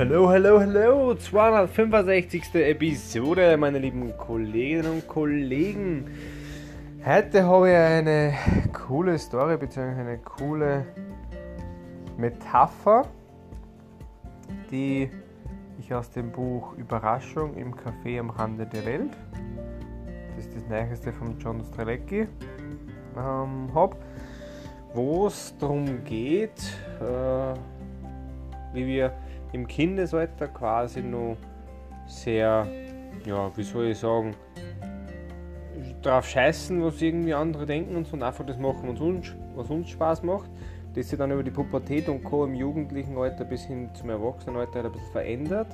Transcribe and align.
Hallo, 0.00 0.30
hallo, 0.30 0.58
hallo, 0.58 1.14
265. 1.14 2.54
Episode, 2.54 3.58
meine 3.58 3.78
lieben 3.78 4.16
Kolleginnen 4.16 4.92
und 4.92 5.06
Kollegen. 5.06 6.06
Heute 7.04 7.44
habe 7.44 7.68
ich 7.68 7.76
eine 7.76 8.32
coole 8.72 9.18
Story 9.18 9.58
bzw. 9.58 10.00
eine 10.00 10.16
coole 10.16 10.86
Metapher, 12.16 13.08
die 14.70 15.10
ich 15.78 15.92
aus 15.92 16.10
dem 16.10 16.32
Buch 16.32 16.72
Überraschung 16.78 17.54
im 17.58 17.74
Café 17.74 18.20
am 18.20 18.30
Rande 18.30 18.64
der 18.64 18.86
Welt, 18.86 19.12
das 20.34 20.46
ist 20.46 20.56
das 20.56 20.66
Neueste 20.66 21.12
von 21.12 21.38
John 21.38 21.62
Strelecki, 21.74 22.26
ähm, 23.18 23.68
habe, 23.74 23.96
wo 24.94 25.26
es 25.26 25.54
darum 25.58 26.02
geht, 26.04 26.58
äh, 27.02 27.54
wie 28.72 28.86
wir 28.86 29.12
im 29.52 29.66
Kindesalter 29.66 30.48
quasi 30.48 31.02
noch 31.02 31.36
sehr, 32.06 32.66
ja, 33.24 33.56
wie 33.56 33.62
soll 33.62 33.86
ich 33.86 33.98
sagen, 33.98 34.34
drauf 36.02 36.26
scheißen, 36.26 36.82
was 36.82 37.00
irgendwie 37.00 37.34
andere 37.34 37.66
denken 37.66 37.96
und 37.96 38.06
so 38.06 38.14
und 38.14 38.22
einfach 38.22 38.44
das 38.46 38.58
machen, 38.58 38.82
was 38.84 39.00
uns, 39.00 39.34
was 39.54 39.70
uns 39.70 39.90
Spaß 39.90 40.22
macht. 40.22 40.50
Das 40.94 41.08
sich 41.08 41.18
dann 41.18 41.30
über 41.30 41.44
die 41.44 41.52
Pubertät 41.52 42.08
und 42.08 42.24
Co. 42.24 42.44
im 42.44 42.54
jugendlichen 42.54 43.16
Alter 43.16 43.44
bis 43.44 43.64
hin 43.64 43.88
zum 43.94 44.10
Erwachsenenalter 44.10 44.84
ein 44.84 44.90
bisschen 44.90 45.12
verändert 45.12 45.68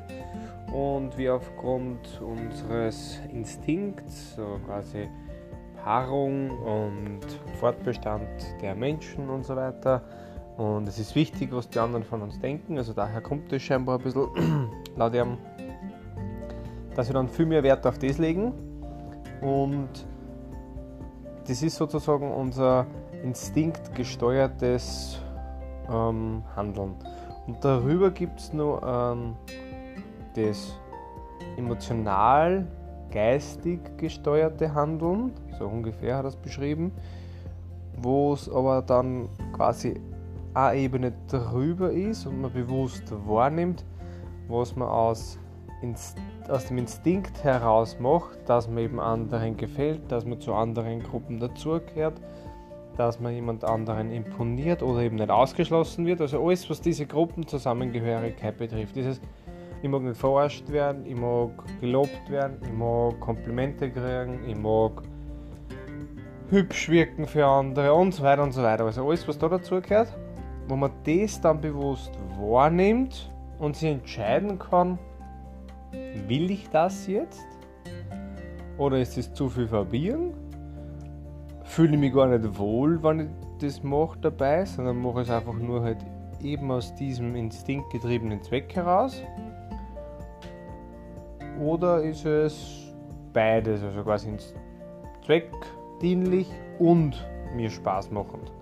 und 0.72 1.16
wir 1.16 1.36
aufgrund 1.36 2.20
unseres 2.20 3.20
Instinkts, 3.32 4.36
so 4.36 4.60
quasi 4.66 5.08
Paarung 5.82 6.50
und 6.50 7.20
Fortbestand 7.60 8.28
der 8.60 8.74
Menschen 8.74 9.30
und 9.30 9.44
so 9.46 9.56
weiter, 9.56 10.02
und 10.56 10.88
es 10.88 10.98
ist 10.98 11.14
wichtig, 11.14 11.50
was 11.52 11.68
die 11.68 11.78
anderen 11.78 12.02
von 12.04 12.22
uns 12.22 12.40
denken. 12.40 12.78
Also 12.78 12.94
daher 12.94 13.20
kommt 13.20 13.52
es 13.52 13.62
scheinbar 13.62 13.98
ein 13.98 14.04
bisschen 14.04 14.70
laut 14.96 15.14
ihrem, 15.14 15.36
dass 16.94 17.08
wir 17.08 17.14
dann 17.14 17.28
viel 17.28 17.46
mehr 17.46 17.62
Wert 17.62 17.86
auf 17.86 17.98
das 17.98 18.16
legen. 18.18 18.52
Und 19.42 19.90
das 21.46 21.62
ist 21.62 21.76
sozusagen 21.76 22.32
unser 22.32 22.86
instinktgesteuertes 23.22 25.20
ähm, 25.90 26.42
Handeln. 26.54 26.94
Und 27.46 27.62
darüber 27.64 28.10
gibt 28.10 28.40
es 28.40 28.52
noch 28.52 28.80
ähm, 28.84 29.36
das 30.34 30.78
emotional, 31.56 32.66
geistig 33.10 33.80
gesteuerte 33.98 34.74
Handeln, 34.74 35.32
so 35.58 35.66
ungefähr 35.66 36.16
hat 36.16 36.24
er 36.24 36.28
es 36.28 36.36
beschrieben, 36.36 36.92
wo 37.96 38.32
es 38.32 38.48
aber 38.48 38.82
dann 38.82 39.28
quasi 39.52 40.00
eine 40.56 40.78
Ebene 40.78 41.12
drüber 41.28 41.92
ist 41.92 42.26
und 42.26 42.40
man 42.40 42.50
bewusst 42.50 43.12
wahrnimmt, 43.26 43.84
was 44.48 44.74
man 44.74 44.88
aus, 44.88 45.38
aus 46.48 46.66
dem 46.66 46.78
Instinkt 46.78 47.44
heraus 47.44 47.98
macht, 48.00 48.38
dass 48.48 48.66
man 48.66 48.78
eben 48.78 48.98
anderen 48.98 49.58
gefällt, 49.58 50.10
dass 50.10 50.24
man 50.24 50.40
zu 50.40 50.54
anderen 50.54 51.02
Gruppen 51.02 51.38
dazugehört, 51.40 52.22
dass 52.96 53.20
man 53.20 53.34
jemand 53.34 53.64
anderen 53.64 54.10
imponiert 54.10 54.82
oder 54.82 55.00
eben 55.00 55.16
nicht 55.16 55.28
ausgeschlossen 55.28 56.06
wird. 56.06 56.22
Also 56.22 56.42
alles, 56.42 56.68
was 56.70 56.80
diese 56.80 57.04
Gruppenzusammengehörigkeit 57.04 58.56
betrifft. 58.56 58.96
Dieses, 58.96 59.20
ich 59.82 59.90
mag 59.90 60.00
nicht 60.00 60.16
verarscht 60.16 60.70
werden, 60.70 61.04
ich 61.04 61.16
mag 61.16 61.50
gelobt 61.82 62.30
werden, 62.30 62.56
ich 62.62 62.72
mag 62.72 63.20
Komplimente 63.20 63.90
kriegen, 63.90 64.40
ich 64.48 64.56
mag 64.56 65.02
hübsch 66.48 66.88
wirken 66.88 67.26
für 67.26 67.44
andere 67.44 67.92
und 67.92 68.14
so 68.14 68.22
weiter 68.22 68.42
und 68.42 68.52
so 68.52 68.62
weiter. 68.62 68.86
Also 68.86 69.06
alles, 69.06 69.28
was 69.28 69.36
da 69.36 69.50
dazu 69.50 69.82
gehört 69.82 70.16
wo 70.68 70.76
man 70.76 70.90
das 71.04 71.40
dann 71.40 71.60
bewusst 71.60 72.12
wahrnimmt 72.38 73.32
und 73.58 73.76
sich 73.76 73.90
entscheiden 73.90 74.58
kann, 74.58 74.98
will 76.26 76.50
ich 76.50 76.68
das 76.70 77.06
jetzt? 77.06 77.46
Oder 78.78 79.00
ist 79.00 79.16
es 79.16 79.32
zu 79.32 79.48
viel 79.48 79.68
Verwirrung? 79.68 80.34
Fühle 81.64 81.94
ich 81.94 82.00
mich 82.00 82.12
gar 82.12 82.26
nicht 82.26 82.58
wohl, 82.58 83.02
wenn 83.02 83.20
ich 83.20 83.28
das 83.60 83.82
mache 83.82 84.18
dabei, 84.20 84.64
sondern 84.64 85.00
mache 85.00 85.22
es 85.22 85.30
einfach 85.30 85.54
nur 85.54 85.82
halt 85.82 85.98
eben 86.42 86.70
aus 86.70 86.94
diesem 86.94 87.34
instinktgetriebenen 87.34 88.42
Zweck 88.42 88.74
heraus? 88.74 89.22
Oder 91.60 92.02
ist 92.02 92.26
es 92.26 92.92
beides, 93.32 93.82
also 93.82 94.02
quasi 94.02 94.30
zweckdienlich 95.24 96.50
und 96.78 97.16
mir 97.54 97.70
Spaß 97.70 98.10
machend? 98.10 98.52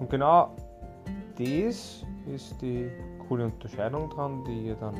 Und 0.00 0.10
genau 0.10 0.50
das 1.38 2.04
ist 2.26 2.60
die 2.60 2.90
coole 3.28 3.44
Unterscheidung 3.46 4.08
dran, 4.10 4.44
die 4.44 4.68
ihr 4.68 4.74
dann 4.76 4.94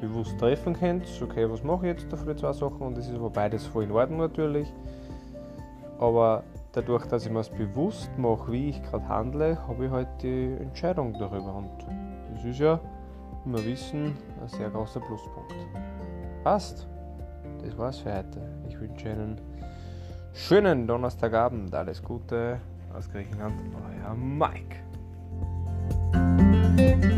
bewusst 0.00 0.38
treffen 0.38 0.74
könnt. 0.74 1.06
Okay, 1.22 1.48
was 1.50 1.62
mache 1.62 1.86
ich 1.86 1.98
jetzt 1.98 2.12
dafür 2.12 2.36
zwei 2.36 2.52
Sachen 2.52 2.80
und 2.80 2.96
das 2.96 3.08
ist 3.08 3.14
aber 3.14 3.30
beides 3.30 3.66
voll 3.66 3.84
in 3.84 3.92
Ordnung 3.92 4.18
natürlich. 4.20 4.72
Aber 5.98 6.42
dadurch, 6.72 7.06
dass 7.06 7.24
ich 7.24 7.32
mir 7.32 7.40
es 7.40 7.48
bewusst 7.48 8.10
mache, 8.18 8.50
wie 8.52 8.70
ich 8.70 8.82
gerade 8.82 9.08
handle, 9.08 9.56
habe 9.68 9.86
ich 9.86 9.90
halt 9.90 10.08
die 10.22 10.56
Entscheidung 10.60 11.12
darüber. 11.18 11.54
Und 11.54 11.70
das 12.34 12.44
ist 12.44 12.58
ja, 12.58 12.80
wie 13.44 13.52
wir 13.52 13.64
wissen, 13.64 14.16
ein 14.40 14.48
sehr 14.48 14.68
großer 14.70 15.00
Pluspunkt. 15.00 15.54
Passt. 16.42 16.86
Das 17.64 17.78
war's 17.78 17.98
für 17.98 18.12
heute. 18.12 18.40
Ich 18.68 18.80
wünsche 18.80 19.10
einen 19.10 19.40
schönen 20.32 20.86
Donnerstagabend. 20.86 21.72
Alles 21.72 22.02
Gute 22.02 22.58
aus 22.92 23.08
Griechenland. 23.08 23.54
Euer 23.88 24.14
Mike. 24.14 24.91
Bye. 26.76 27.11